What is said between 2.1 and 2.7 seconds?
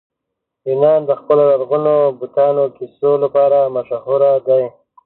بتانو